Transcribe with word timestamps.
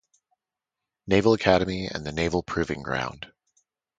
Naval 1.05 1.33
Academy 1.33 1.85
and 1.85 2.03
the 2.03 2.11
Naval 2.11 2.41
Proving 2.41 2.81
Ground. 2.81 3.31